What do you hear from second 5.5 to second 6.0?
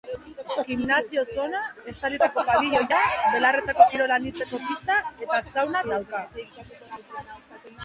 sauna